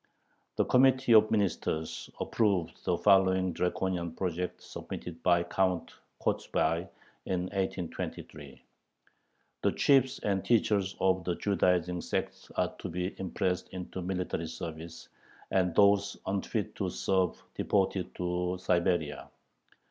[0.55, 6.89] The Committee of Ministers approved the following draconian project submitted by Count Kochubay
[7.27, 8.63] in 1823:
[9.61, 15.07] The chiefs and teachers of the Judaizing sects are to be impressed into military service,
[15.51, 19.29] and those unfit to serve deported to Siberia.